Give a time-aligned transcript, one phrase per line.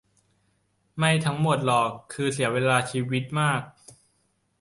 [0.97, 3.61] ไม่ทั้งหมดหรอก คือเสียเวลาชีวิตมาก